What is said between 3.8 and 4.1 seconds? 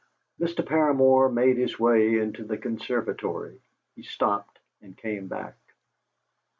He